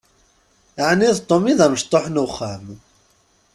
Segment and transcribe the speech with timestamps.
[0.89, 2.65] Ɛni d Tom i d amecṭuḥ n uxxam?